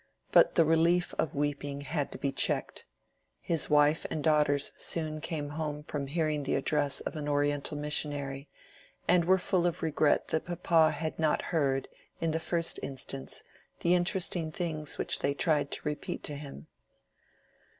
But 0.31 0.55
the 0.55 0.65
relief 0.65 1.13
of 1.19 1.35
weeping 1.35 1.81
had 1.81 2.11
to 2.11 2.17
be 2.17 2.31
checked. 2.31 2.85
His 3.39 3.69
wife 3.69 4.03
and 4.09 4.23
daughters 4.23 4.71
soon 4.75 5.21
came 5.21 5.49
home 5.49 5.83
from 5.83 6.07
hearing 6.07 6.41
the 6.41 6.55
address 6.55 7.01
of 7.01 7.15
an 7.15 7.27
Oriental 7.27 7.77
missionary, 7.77 8.49
and 9.07 9.25
were 9.25 9.37
full 9.37 9.67
of 9.67 9.83
regret 9.83 10.29
that 10.29 10.45
papa 10.45 10.89
had 10.89 11.19
not 11.19 11.43
heard, 11.53 11.87
in 12.19 12.31
the 12.31 12.39
first 12.39 12.79
instance, 12.81 13.43
the 13.81 13.93
interesting 13.93 14.51
things 14.51 14.97
which 14.97 15.19
they 15.19 15.35
tried 15.35 15.69
to 15.69 15.87
repeat 15.87 16.23
to 16.23 16.35
him. 16.35 16.65